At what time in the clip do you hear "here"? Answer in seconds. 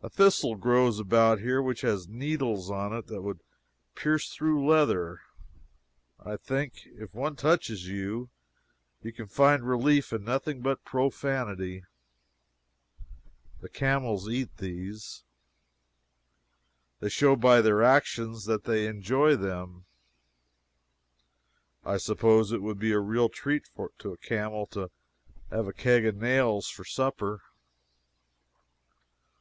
1.40-1.60